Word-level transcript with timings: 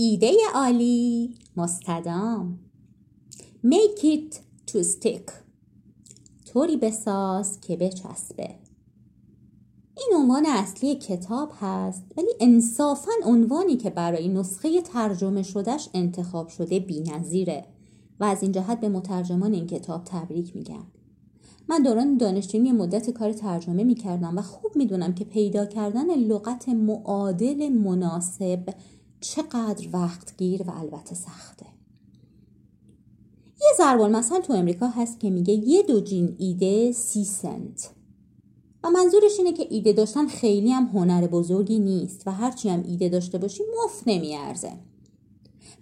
ایده 0.00 0.32
عالی. 0.54 1.34
مستدام. 1.56 2.58
Make 3.66 4.02
it 4.02 4.34
to 4.70 4.82
stick. 4.82 5.32
طوری 6.46 6.76
بساز 6.76 7.60
که 7.60 7.76
بچسبه. 7.76 8.48
این 9.96 10.10
عنوان 10.16 10.46
اصلی 10.46 10.94
کتاب 10.94 11.52
هست 11.60 12.04
ولی 12.16 12.28
انصافا 12.40 13.12
عنوانی 13.24 13.76
که 13.76 13.90
برای 13.90 14.28
نسخه 14.28 14.82
ترجمه 14.82 15.42
شدهش 15.42 15.88
انتخاب 15.94 16.48
شده 16.48 16.80
بینظیره 16.80 17.64
و 18.20 18.24
از 18.24 18.42
این 18.42 18.52
جهت 18.52 18.80
به 18.80 18.88
مترجمان 18.88 19.54
این 19.54 19.66
کتاب 19.66 20.04
تبریک 20.04 20.56
میگم. 20.56 20.86
من 21.68 21.82
دوران 21.82 22.16
دانشجویی 22.16 22.72
مدت 22.72 23.10
کار 23.10 23.32
ترجمه 23.32 23.84
می‌کردم 23.84 24.38
و 24.38 24.42
خوب 24.42 24.76
می‌دونم 24.76 25.14
که 25.14 25.24
پیدا 25.24 25.66
کردن 25.66 26.14
لغت 26.14 26.68
معادل 26.68 27.68
مناسب 27.68 28.74
چقدر 29.20 29.88
وقتگیر 29.92 30.62
و 30.62 30.70
البته 30.70 31.14
سخته. 31.14 31.66
یه 33.60 33.68
ضرب 33.78 34.00
مثلا 34.00 34.40
تو 34.40 34.52
امریکا 34.52 34.88
هست 34.88 35.20
که 35.20 35.30
میگه 35.30 35.54
یه 35.54 35.82
دو 35.82 36.00
جین 36.00 36.36
ایده 36.38 36.92
سی 36.92 37.24
سنت. 37.24 37.90
و 38.84 38.90
منظورش 38.90 39.38
اینه 39.38 39.52
که 39.52 39.66
ایده 39.70 39.92
داشتن 39.92 40.26
خیلی 40.26 40.70
هم 40.70 40.84
هنر 40.84 41.26
بزرگی 41.26 41.78
نیست 41.78 42.26
و 42.26 42.30
هرچی 42.30 42.68
هم 42.68 42.84
ایده 42.86 43.08
داشته 43.08 43.38
باشی 43.38 43.62
مفت 43.84 44.02
نمیارزه. 44.06 44.72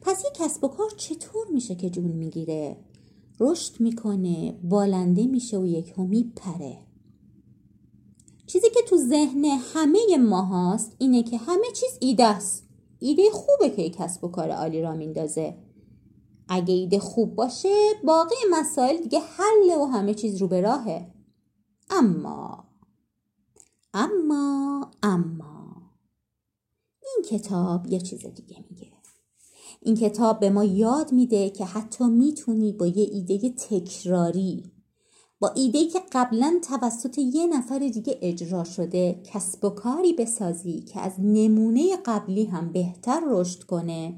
پس 0.00 0.24
یه 0.24 0.30
کسب 0.34 0.64
و 0.64 0.68
کار 0.68 0.90
چطور 0.96 1.46
میشه 1.52 1.74
که 1.74 1.90
جون 1.90 2.10
می‌گیره؟ 2.12 2.76
رشد 3.40 3.80
می‌کنه 3.80 4.58
بالنده 4.62 5.26
میشه 5.26 5.58
و 5.58 5.66
یک 5.66 5.94
پره 6.36 6.78
چیزی 8.46 8.66
که 8.74 8.80
تو 8.88 8.96
ذهن 8.96 9.44
همه 9.44 10.16
ما 10.16 10.42
هاست 10.42 10.92
اینه 10.98 11.22
که 11.22 11.36
همه 11.36 11.66
چیز 11.74 11.98
ایده 12.00 12.24
است. 12.24 12.65
ایده 13.06 13.30
خوبه 13.30 13.70
که 13.70 13.90
کسب 13.90 14.24
و 14.24 14.28
کار 14.28 14.50
عالی 14.50 14.82
را 14.82 14.94
میندازه. 14.94 15.56
اگه 16.48 16.74
ایده 16.74 16.98
خوب 16.98 17.34
باشه 17.34 17.74
باقی 18.04 18.34
مسائل 18.50 18.96
دیگه 18.96 19.20
حل 19.20 19.80
و 19.80 19.84
همه 19.84 20.14
چیز 20.14 20.36
رو 20.36 20.48
به 20.48 20.60
راهه. 20.60 21.10
اما 21.90 22.64
اما 23.94 24.90
اما. 25.02 25.76
این 27.02 27.24
کتاب 27.38 27.86
یه 27.86 28.00
چیز 28.00 28.26
دیگه 28.26 28.64
میگه. 28.70 28.92
این 29.80 29.94
کتاب 29.94 30.40
به 30.40 30.50
ما 30.50 30.64
یاد 30.64 31.12
میده 31.12 31.50
که 31.50 31.64
حتی 31.64 32.04
می‌تونی 32.04 32.72
با 32.72 32.86
یه 32.86 33.08
ایده 33.12 33.50
تکراری 33.50 34.72
با 35.40 35.48
ایده 35.48 35.86
که 35.86 36.00
قبلا 36.12 36.60
توسط 36.68 37.18
یه 37.18 37.46
نفر 37.46 37.78
دیگه 37.78 38.18
اجرا 38.22 38.64
شده 38.64 39.20
کسب 39.24 39.64
و 39.64 39.70
کاری 39.70 40.12
بسازی 40.12 40.80
که 40.80 41.00
از 41.00 41.12
نمونه 41.18 41.96
قبلی 42.04 42.44
هم 42.44 42.72
بهتر 42.72 43.22
رشد 43.26 43.62
کنه 43.62 44.14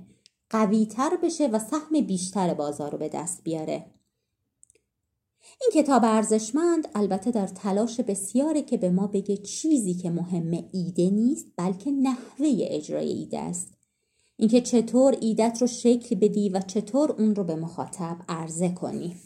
قویتر 0.50 1.19
بشه 1.22 1.47
و 1.47 1.58
سهم 1.58 2.00
بیشتر 2.00 2.55
بازار 2.55 2.91
رو 2.91 2.98
به 2.98 3.08
دست 3.08 3.44
بیاره. 3.44 3.86
این 5.60 5.83
کتاب 5.83 6.05
ارزشمند 6.05 6.88
البته 6.94 7.30
در 7.30 7.47
تلاش 7.47 8.00
بسیاره 8.00 8.62
که 8.62 8.77
به 8.77 8.91
ما 8.91 9.06
بگه 9.06 9.36
چیزی 9.36 9.94
که 9.94 10.10
مهمه 10.10 10.69
ایده 10.72 11.10
نیست 11.10 11.47
بلکه 11.56 11.91
نحوه 11.91 12.48
اجرای 12.60 13.08
ایده 13.08 13.38
است. 13.38 13.75
اینکه 14.36 14.60
چطور 14.60 15.16
ایدت 15.20 15.58
رو 15.60 15.66
شکل 15.66 16.16
بدی 16.16 16.48
و 16.48 16.60
چطور 16.60 17.12
اون 17.12 17.34
رو 17.34 17.44
به 17.44 17.56
مخاطب 17.56 18.16
عرضه 18.28 18.69
کنی. 18.69 19.16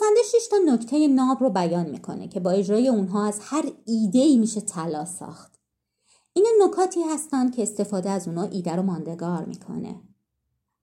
نویسنده 0.00 0.22
شش 0.22 0.48
تا 0.48 0.56
نکته 0.66 1.08
ناب 1.08 1.40
رو 1.40 1.50
بیان 1.50 1.90
می‌کنه 1.90 2.28
که 2.28 2.40
با 2.40 2.50
اجرای 2.50 2.88
اونها 2.88 3.26
از 3.26 3.38
هر 3.42 3.72
ایده 3.86 4.18
ای 4.18 4.38
میشه 4.38 4.60
طلا 4.60 5.04
ساخت. 5.04 5.60
این 6.32 6.46
نکاتی 6.62 7.02
هستند 7.02 7.56
که 7.56 7.62
استفاده 7.62 8.10
از 8.10 8.28
اونها 8.28 8.44
ایده 8.44 8.76
رو 8.76 8.82
ماندگار 8.82 9.44
می‌کنه. 9.44 10.00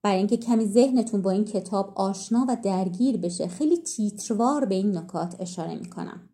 برای 0.02 0.18
اینکه 0.18 0.36
کمی 0.36 0.66
ذهنتون 0.66 1.22
با 1.22 1.30
این 1.30 1.44
کتاب 1.44 1.92
آشنا 1.96 2.46
و 2.48 2.56
درگیر 2.62 3.16
بشه 3.16 3.48
خیلی 3.48 3.76
تیتروار 3.76 4.64
به 4.64 4.74
این 4.74 4.98
نکات 4.98 5.36
اشاره 5.40 5.74
می‌کنم. 5.74 6.28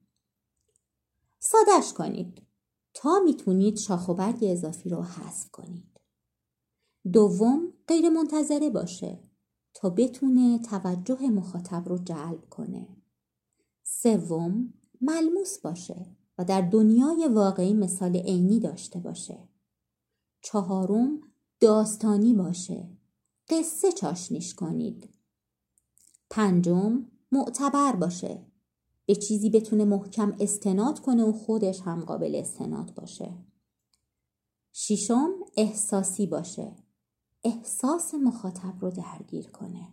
سادش 1.39 1.93
کنید. 1.93 2.43
تا 2.95 3.21
می‌تونید 3.21 3.77
شاخ 3.77 4.09
و 4.09 4.15
برگ 4.15 4.39
اضافی 4.43 4.89
رو 4.89 5.03
حذف 5.03 5.51
کنید. 5.51 6.01
دوم 7.13 7.73
غیر 7.89 8.09
منتظره 8.09 8.71
باشه. 8.71 9.19
تا 9.75 9.91
بتونه 9.91 10.59
توجه 10.59 11.31
مخاطب 11.31 11.89
رو 11.89 11.99
جلب 11.99 12.49
کنه. 12.51 12.89
سوم 13.83 14.75
ملموس 15.01 15.59
باشه 15.59 16.07
و 16.39 16.45
در 16.45 16.61
دنیای 16.61 17.29
واقعی 17.29 17.75
مثال 17.75 18.17
عینی 18.17 18.61
داشته 18.61 18.99
باشه. 18.99 19.49
چهارم 20.41 21.21
داستانی 21.61 22.35
باشه. 22.35 22.89
قصه 23.49 23.93
چاشنیش 23.93 24.55
کنید. 24.55 25.09
پنجم 26.31 27.07
معتبر 27.33 27.97
باشه. 27.97 28.47
به 29.07 29.15
چیزی 29.15 29.51
بتونه 29.51 29.85
محکم 29.85 30.37
استناد 30.41 31.01
کنه 31.01 31.25
و 31.25 31.33
خودش 31.33 31.81
هم 31.81 32.05
قابل 32.05 32.35
استناد 32.35 32.95
باشه. 32.95 33.35
ششم 34.73 35.31
احساسی 35.57 36.27
باشه. 36.27 36.84
احساس 37.45 38.15
مخاطب 38.15 38.75
رو 38.81 38.91
درگیر 38.91 39.51
کنه. 39.51 39.89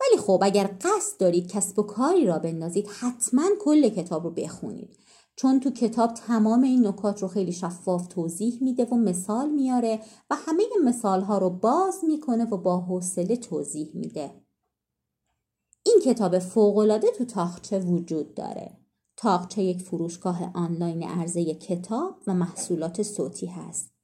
ولی 0.00 0.20
خب 0.20 0.40
اگر 0.42 0.76
قصد 0.80 1.20
دارید 1.20 1.48
کسب 1.48 1.78
و 1.78 1.82
کاری 1.82 2.26
را 2.26 2.38
بندازید 2.38 2.88
حتما 2.88 3.42
کل 3.60 3.88
کتاب 3.88 4.24
رو 4.24 4.30
بخونید. 4.30 4.98
چون 5.36 5.60
تو 5.60 5.70
کتاب 5.70 6.14
تمام 6.14 6.62
این 6.62 6.86
نکات 6.86 7.22
رو 7.22 7.28
خیلی 7.28 7.52
شفاف 7.52 8.06
توضیح 8.06 8.58
میده 8.62 8.84
و 8.84 8.94
مثال 8.94 9.50
میاره 9.50 10.00
و 10.30 10.34
همه 10.34 10.62
مثال 10.84 11.20
ها 11.20 11.38
رو 11.38 11.50
باز 11.50 12.04
می‌کنه 12.04 12.44
و 12.44 12.56
با 12.56 12.80
حوصله 12.80 13.36
توضیح 13.36 13.90
میده. 13.94 14.30
این 15.82 16.00
کتاب 16.04 16.38
فوقالعاده 16.38 17.08
تو 17.18 17.24
تاخچه 17.24 17.78
وجود 17.78 18.34
داره. 18.34 18.76
تاخچه 19.16 19.62
یک 19.62 19.82
فروشگاه 19.82 20.50
آنلاین 20.54 21.02
عرضه 21.02 21.54
کتاب 21.54 22.22
و 22.26 22.34
محصولات 22.34 23.02
صوتی 23.02 23.46
هست. 23.46 23.97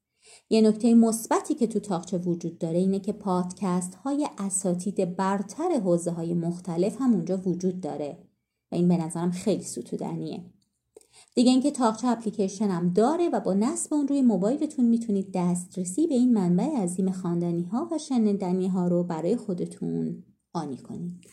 یه 0.50 0.61
نکته 0.61 0.95
مثبتی 0.95 1.55
که 1.55 1.67
تو 1.67 1.81
تاخچه 1.81 2.19
وجود 2.19 2.59
داره 2.59 2.78
اینه 2.78 3.00
که 3.00 3.12
پادکست 3.12 3.95
های 3.95 4.28
اساتید 4.39 5.17
برتر 5.17 5.81
حوزه 5.81 6.11
های 6.11 6.34
مختلف 6.34 7.00
هم 7.00 7.15
اونجا 7.15 7.37
وجود 7.37 7.81
داره 7.81 8.19
و 8.73 8.75
این 8.75 8.89
به 8.89 8.97
نظرم 8.97 9.31
خیلی 9.31 9.62
ستودنیه. 9.62 10.44
دیگه 11.34 11.50
اینکه 11.50 11.71
تاخچه 11.71 12.09
اپلیکیشن 12.09 12.69
هم 12.69 12.93
داره 12.93 13.28
و 13.28 13.41
با 13.41 13.55
نصب 13.55 13.94
اون 13.94 14.09
روی 14.09 14.23
موبایلتون 14.23 14.84
می‌تونید 14.84 15.31
دسترسی 15.34 16.06
به 16.06 16.15
این 16.15 16.33
منبع 16.33 16.77
عظیم 16.83 17.12
خواندنی 17.12 17.62
ها 17.62 17.89
و 17.93 17.99
شنیدنی 17.99 18.69
ها 18.69 18.89
رو 18.89 19.05
برای 19.05 19.37
خودتون 19.37 20.25
آنی 20.53 20.77
کنید. 20.77 21.31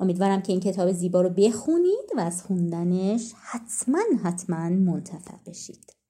امیدوارم 0.00 0.42
که 0.42 0.52
این 0.52 0.60
کتاب 0.60 0.92
زیبا 0.92 1.20
رو 1.20 1.30
بخونید 1.30 2.10
و 2.16 2.20
از 2.20 2.42
خوندنش 2.42 3.32
حتما 3.34 4.02
حتما 4.22 4.68
منتفع 4.68 5.36
بشید. 5.46 6.03